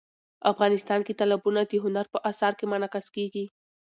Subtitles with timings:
[0.51, 3.45] افغانستان کې تالابونه د هنر په اثار کې منعکس کېږي.